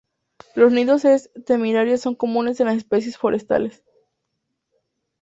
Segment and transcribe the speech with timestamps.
[0.55, 3.83] Los nidos en termiteros son comunes en las especies forestales.